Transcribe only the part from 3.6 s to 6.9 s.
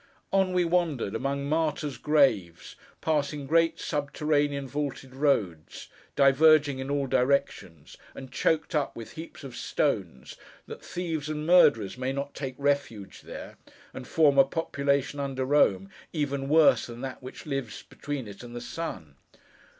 subterranean vaulted roads, diverging in